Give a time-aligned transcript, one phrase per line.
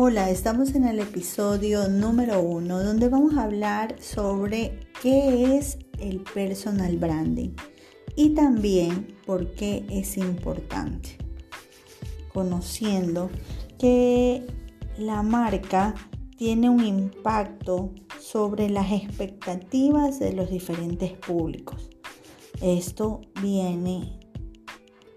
[0.00, 6.20] Hola, estamos en el episodio número uno donde vamos a hablar sobre qué es el
[6.20, 7.50] personal branding
[8.14, 11.18] y también por qué es importante.
[12.32, 13.28] Conociendo
[13.76, 14.46] que
[14.98, 15.96] la marca
[16.36, 17.90] tiene un impacto
[18.20, 21.90] sobre las expectativas de los diferentes públicos.
[22.62, 24.20] Esto viene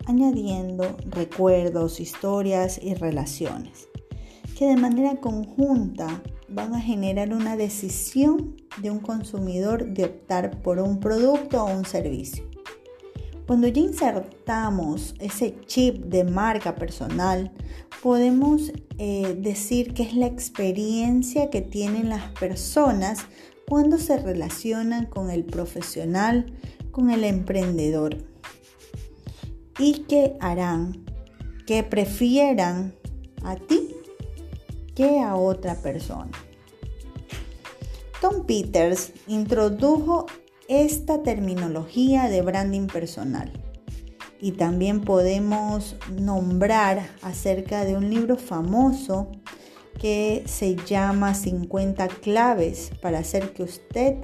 [0.07, 3.90] añadiendo recuerdos, historias y relaciones
[4.61, 10.77] que de manera conjunta van a generar una decisión de un consumidor de optar por
[10.77, 12.47] un producto o un servicio.
[13.47, 17.51] Cuando ya insertamos ese chip de marca personal,
[18.03, 23.25] podemos eh, decir que es la experiencia que tienen las personas
[23.67, 26.53] cuando se relacionan con el profesional,
[26.91, 28.15] con el emprendedor.
[29.79, 31.03] Y que harán
[31.65, 32.93] que prefieran
[33.43, 33.87] a ti
[35.03, 36.31] a otra persona.
[38.19, 40.27] Tom Peters introdujo
[40.67, 43.51] esta terminología de branding personal
[44.39, 49.31] y también podemos nombrar acerca de un libro famoso
[49.99, 54.17] que se llama 50 claves para hacer que usted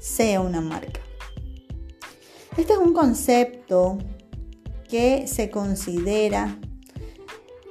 [0.00, 1.00] sea una marca.
[2.56, 3.98] Este es un concepto
[4.88, 6.58] que se considera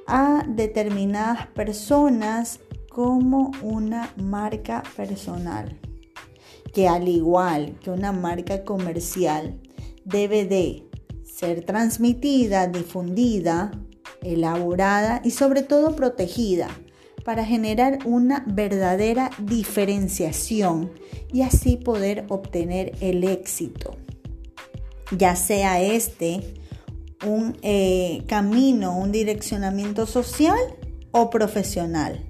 [0.08, 5.78] a determinadas personas como una marca personal,
[6.72, 9.60] que al igual que una marca comercial
[10.04, 10.88] debe de
[11.22, 13.70] ser transmitida, difundida,
[14.22, 16.68] elaborada y sobre todo protegida
[17.24, 20.90] para generar una verdadera diferenciación
[21.30, 23.96] y así poder obtener el éxito,
[25.16, 26.54] ya sea este
[27.24, 30.58] un eh, camino, un direccionamiento social
[31.10, 32.24] o profesional.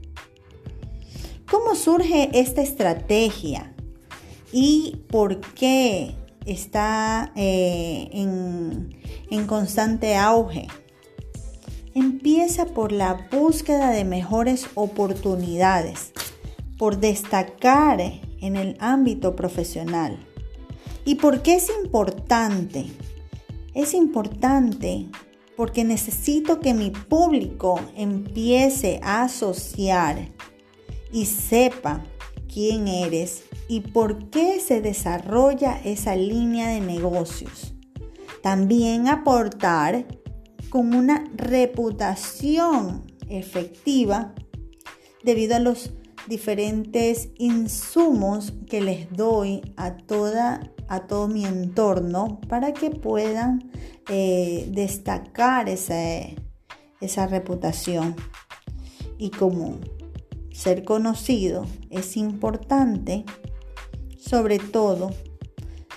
[1.50, 3.74] ¿Cómo surge esta estrategia
[4.52, 6.14] y por qué
[6.46, 8.96] está eh, en,
[9.30, 10.68] en constante auge?
[11.94, 16.12] Empieza por la búsqueda de mejores oportunidades,
[16.76, 18.00] por destacar
[18.40, 20.18] en el ámbito profesional.
[21.04, 22.86] ¿Y por qué es importante?
[23.78, 25.06] Es importante
[25.56, 30.32] porque necesito que mi público empiece a asociar
[31.12, 32.02] y sepa
[32.52, 37.72] quién eres y por qué se desarrolla esa línea de negocios.
[38.42, 40.06] También aportar
[40.70, 44.34] con una reputación efectiva
[45.22, 45.92] debido a los
[46.28, 53.70] diferentes insumos que les doy a toda a todo mi entorno para que puedan
[54.08, 58.16] eh, destacar esa reputación.
[59.18, 59.78] Y como
[60.50, 63.24] ser conocido es importante,
[64.18, 65.10] sobre todo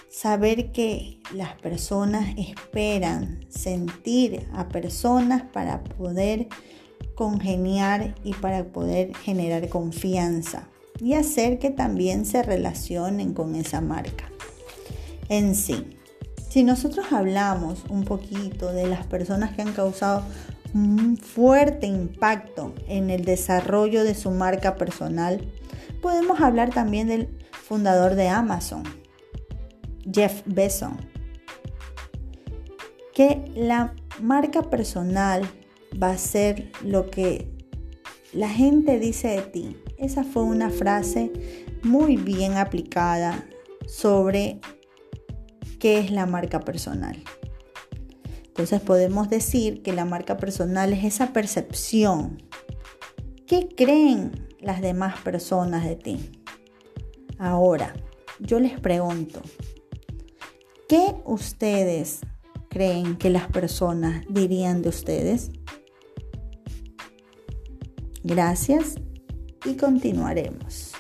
[0.09, 6.47] saber que las personas esperan sentir a personas para poder
[7.21, 10.63] congeniar y para poder generar confianza
[10.99, 14.25] y hacer que también se relacionen con esa marca
[15.29, 15.99] en sí.
[16.49, 20.23] Si nosotros hablamos un poquito de las personas que han causado
[20.73, 25.47] un fuerte impacto en el desarrollo de su marca personal,
[26.01, 28.81] podemos hablar también del fundador de Amazon,
[30.11, 30.93] Jeff Bezos,
[33.13, 35.47] que la marca personal
[36.02, 37.47] va a ser lo que
[38.34, 39.78] la gente dice de ti.
[39.97, 41.31] Esa fue una frase
[41.84, 43.46] muy bien aplicada
[43.88, 44.59] sobre
[45.79, 47.22] qué es la marca personal.
[48.46, 52.41] Entonces podemos decir que la marca personal es esa percepción.
[53.47, 56.31] ¿Qué creen las demás personas de ti?
[57.38, 57.94] Ahora,
[58.40, 59.41] yo les pregunto,
[60.88, 62.22] ¿qué ustedes
[62.69, 65.52] creen que las personas dirían de ustedes?
[68.23, 68.96] Gracias
[69.66, 70.94] y continuaremos.